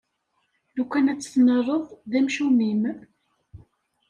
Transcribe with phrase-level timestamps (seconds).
[0.75, 2.83] Lukan ad tt-tennaleḍ, d amcum-im!